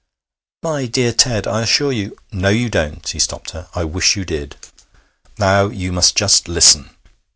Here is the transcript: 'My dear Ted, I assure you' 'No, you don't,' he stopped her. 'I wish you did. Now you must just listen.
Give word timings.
'My 0.63 0.87
dear 0.87 1.11
Ted, 1.13 1.45
I 1.45 1.61
assure 1.61 1.91
you' 1.91 2.17
'No, 2.31 2.49
you 2.49 2.71
don't,' 2.71 3.07
he 3.07 3.19
stopped 3.19 3.51
her. 3.51 3.67
'I 3.75 3.83
wish 3.83 4.15
you 4.15 4.25
did. 4.25 4.55
Now 5.37 5.67
you 5.67 5.91
must 5.91 6.17
just 6.17 6.47
listen. 6.47 6.89